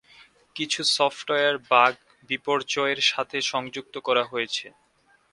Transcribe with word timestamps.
কিছু 0.55 0.81
software 0.97 1.55
bug 1.71 1.93
বিপর্যয়ের 2.29 2.99
সাথে 3.03 3.37
সংযুক্ত 3.51 3.95
করা 4.07 4.23
হয়েছে। 4.23 4.67